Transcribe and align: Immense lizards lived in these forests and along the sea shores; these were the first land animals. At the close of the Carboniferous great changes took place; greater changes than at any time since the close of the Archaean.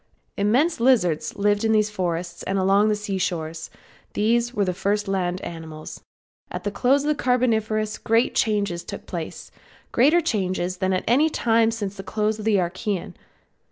Immense 0.35 0.79
lizards 0.79 1.35
lived 1.35 1.63
in 1.63 1.73
these 1.73 1.91
forests 1.91 2.41
and 2.41 2.57
along 2.57 2.89
the 2.89 2.95
sea 2.95 3.19
shores; 3.19 3.69
these 4.13 4.51
were 4.51 4.65
the 4.65 4.73
first 4.73 5.07
land 5.07 5.39
animals. 5.41 6.01
At 6.49 6.63
the 6.63 6.71
close 6.71 7.03
of 7.03 7.09
the 7.09 7.23
Carboniferous 7.23 7.99
great 7.99 8.33
changes 8.33 8.83
took 8.83 9.05
place; 9.05 9.51
greater 9.91 10.19
changes 10.19 10.77
than 10.77 10.91
at 10.91 11.03
any 11.07 11.29
time 11.29 11.69
since 11.69 11.95
the 11.95 12.01
close 12.01 12.39
of 12.39 12.45
the 12.45 12.55
Archaean. 12.57 13.13